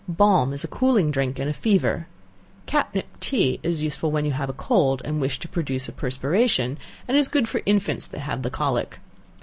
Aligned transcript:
Balm 0.07 0.51
is 0.51 0.63
a 0.63 0.67
cooling 0.67 1.11
drink 1.11 1.39
in 1.39 1.47
a 1.47 1.53
fever. 1.53 2.07
Catnip 2.65 3.05
tea 3.19 3.59
is 3.61 3.83
useful 3.83 4.09
when 4.11 4.25
you 4.25 4.31
have 4.31 4.49
a 4.49 4.53
cold, 4.53 4.99
and 5.05 5.21
wish 5.21 5.37
to 5.37 5.47
produce 5.47 5.87
a 5.87 5.91
perspiration, 5.91 6.79
and 7.07 7.15
is 7.15 7.27
good 7.27 7.47
for 7.47 7.61
infants 7.67 8.07
that 8.07 8.21
have 8.21 8.41
the 8.41 8.49
colic. 8.49 8.99